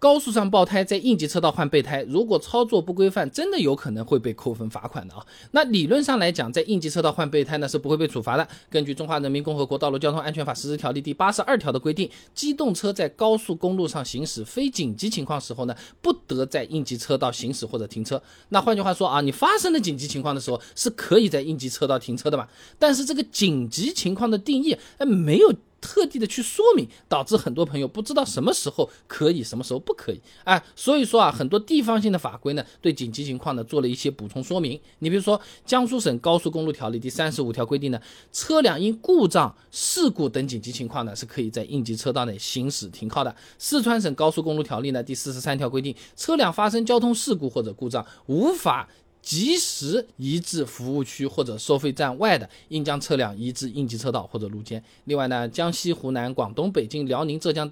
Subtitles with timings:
[0.00, 5.24] 高速上爆胎，在应急车道换备胎，如果操作不规范，真的有可能会被扣分罚款的啊。
[5.50, 8.48] 那理论上来讲，在应急车道换备胎呢是不会被处罚的。
[8.70, 18.22] 根据《中华人民共和国道路交通安全法实施条例》第八十二条的规定，机动车在高速公路上行驶非紧急情况时候呢，不得在应急车道行驶或者停车。
[18.48, 22.48] 那换句话说啊，你发生了紧急情况的时候，是可以在应急车道停车的嘛？
[22.78, 25.54] 但是这个紧急情况的定义，哎，没有。
[25.80, 34.80] 特地的去说明，导致很多朋友不知道什么时候可以，什么时候不可以，哎，所以说啊，很多地方性的法规呢，对紧急情况呢做了一些补充说明。
[35.00, 38.00] 你比如说，江苏省高速公路条例第三十五条规定呢，
[38.32, 43.34] 车辆因故障、事故等紧急情况呢，是可以在应急车道内行驶停靠的。
[43.58, 48.88] 四川省高速公路条例呢第四十三条规定，车辆发生交通事故或者故障，无法。
[49.22, 54.82] 及时移至服务区或者收费站外的，应将车辆移至应急车道或者路肩。
[55.04, 57.70] 另外呢，江西、湖南、广东、北京、辽宁、浙江。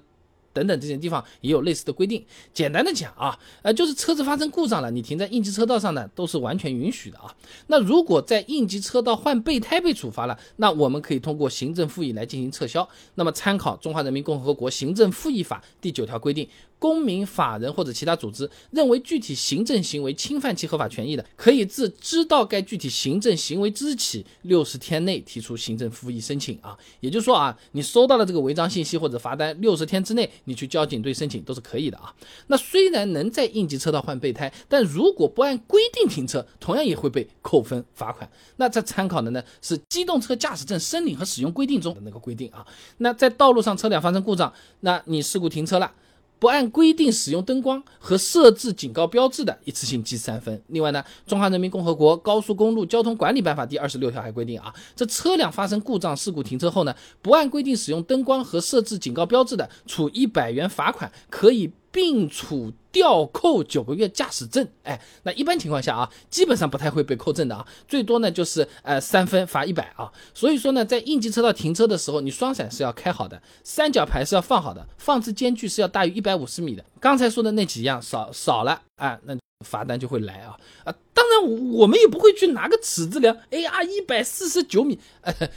[0.51, 2.25] 等等这些地方也有类似的规定。
[2.51, 7.33] 简单的讲啊，呃，就是车子发生故障了，你停在应急车道上呢，都是完全允许的啊。
[7.67, 12.89] 那如果在应急车道换备胎被处罚了，那我们可以通过行政复议来进行撤销。
[13.13, 26.77] 那么参考《中华人民共和国行政复议法》第九条规定，公民、法人或者其他组织认为具体行政行为侵犯其合法权益的，可以自知道该具体行政行为之日起六十天内提出行政复议申请啊。
[27.01, 30.27] 也就是说啊，你收到了这个违章信息或者罚单，六十天之内。
[30.45, 32.13] 你去交警队申请都是可以的啊。
[32.47, 38.29] 那虽然能在应急车道换备胎，但如果不按规定停车，同样也会被扣分罚款。
[38.55, 42.65] 那这参考的呢是机动车驾驶证申领和使用规定中的那个规定啊。
[42.99, 45.91] 那在道路上车辆发生故障，那你事故停车了。
[46.39, 50.61] 不按规定使用灯光和设置警告标志的，一次性记三分。
[50.67, 61.71] 另外呢，《中华人民共和国高速公路交通管理办法》第二十六条还规定啊，这车辆发生故障事故停车后呢，不按规定使用灯光和设置警告标志的，处一百元罚款，可以。
[61.91, 70.11] 并处吊扣九个月驾驶证，哎，那一般情况下啊，基本上不太会被扣证的啊，最多呢就是呃三分罚一百啊。
[70.33, 76.83] 所以说呢，在应急车道停车的时候，你双闪是要开好的，三角牌是要放好的，放置间距是要大于一百五十米的。
[76.99, 79.37] 刚才说的那几样少少了啊，那。
[79.65, 80.95] 罚单就会来啊啊！
[81.29, 83.37] 那，我们也不会去拿个尺子量。
[83.51, 84.99] 哎呀，一百四十九米，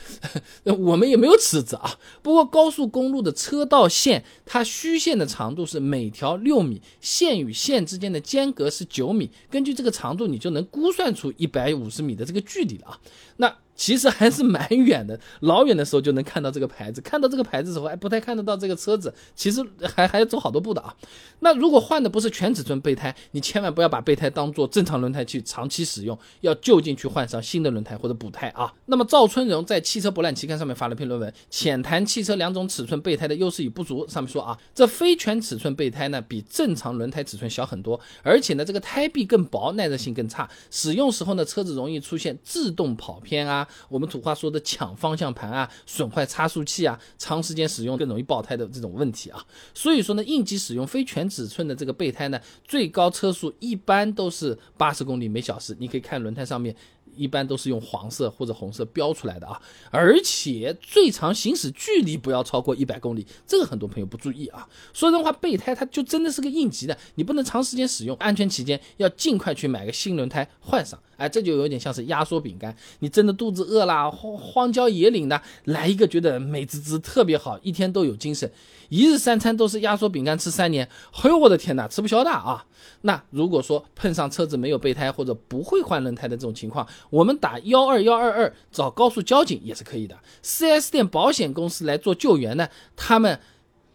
[0.64, 1.98] 我们也没有尺子啊。
[2.22, 9.30] 不过高速公路的车道线，它虚线的长度是每条六米，线与线之间的间隔是九米。
[9.50, 13.00] 根据这个长度，你就能估算出一百五十米的这个距离了啊。
[13.38, 13.56] 那。
[13.74, 17.00] 其实还是蛮远的，老远的时候就能看到这个牌子。
[17.00, 19.12] 看到这个牌子的时候，还不太看得到这个车子。
[19.34, 20.94] 其实还还要走好多步的啊。
[21.40, 28.72] 那如果换的不是全尺寸备胎，你千万不要把备胎当做正常轮胎去长期使用，要就近去换上新的轮胎或者补胎啊。
[28.86, 34.06] 那么赵春荣在《汽车博览》期刊上面发了篇论文，浅谈汽车两种尺寸备胎的优势与不足。
[34.06, 43.61] 上面说啊，这非全尺寸备胎呢，比正常轮胎尺寸小很多，而且呢，这个胎壁更薄，耐热性更差，使用时候呢，车子容易出现自动跑偏啊。
[43.88, 56.74] 我们土话说的抢方向盘啊，损坏差速器啊，长时间使用更容易爆胎的这种问题啊，所以说呢，应急使用非全尺寸的这个备胎呢，最高车速一般都是八十公里每小时，你可以看轮胎上面。
[57.14, 64.66] 一般都是用黄色或者红色标出来的啊，而且最长行驶距离不要超过一百公里，这个很多朋友不注意啊。
[64.94, 70.98] 说真话，备胎它就真的是个应急的，你不能长时间使用，安全起见要尽快去买个新轮胎换上。
[71.22, 78.50] 哎，这就有点像是压缩饼干，你真的肚子饿啦，荒荒郊野岭的来一个觉得美滋滋特别好，一天都有精神，
[78.88, 80.88] 一日三餐都是压缩饼干吃三年，
[81.22, 82.66] 哎呦我的天哪，吃不消的啊。
[83.02, 90.18] 那如果说碰上车子没有备胎或者不会换轮胎的这种情况，我们打幺二幺二二找高速交警也是可以的。
[90.42, 93.38] 4S 店、保险公司来做救援呢，他们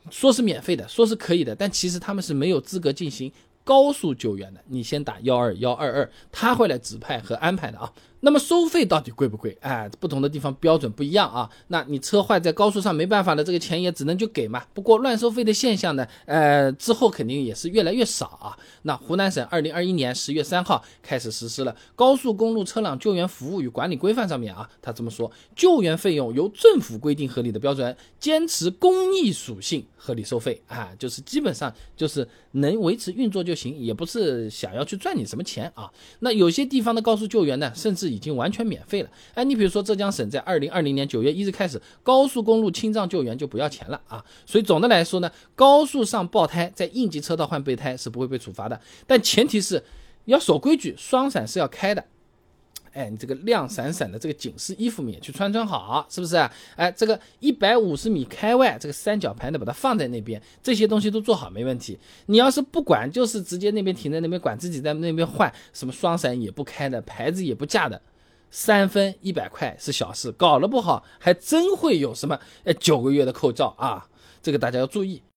[0.09, 3.31] 说是免费的，说是可以的，但其实他们是没有资格进行
[3.67, 4.61] 高速救援的。
[4.67, 7.91] 你先打幺二幺二二，他会来指派和安排的啊。
[8.21, 9.55] 那么收费到底贵不贵？
[9.61, 11.47] 哎，不同的地方标准不一样啊。
[11.67, 14.63] 那你车坏在高速上没办法的，这个钱也只能就给嘛。
[14.73, 18.57] 不过乱收费的现象呢，呃，之后肯定也是越来越少啊。
[18.83, 35.91] 那湖南省二零二一年十月三号开始实施了《高速公路车辆救援服务与管理规范》上面啊，他这么说：救援费用由政府规定合理的标准，坚持公益属性，合理收费啊，就是基本上就是能维持运作就行，也不是想要去赚你什么钱啊。
[36.19, 44.23] 那有些地方的高速救援呢，甚至已经完全免费了，哎，你比如说浙江省在二零二零年九月一日开始，高速公路清障救援就不要钱了啊。
[44.45, 49.83] 所以总的来说呢，高速上爆胎在应急车道换备胎是不会被处罚的，但前提是
[50.25, 52.05] 要守规矩，双闪是要开的。
[52.97, 56.35] 哎，你这个亮闪闪的这个警示衣服也去穿穿好，是不是？
[56.75, 61.97] 哎，这个一百五十米开外这个三角盘的把它放在那边，这些东西都做好没问题。
[62.25, 68.01] 你要是不管，就是直接那边停在那边管自己在那边换，什么双闪也不开的，牌子也不架的。
[68.49, 74.07] 三分一百块是小事，搞了不好还真会有什么哎九个月的扣照啊！
[74.41, 75.21] 这个大家要注意。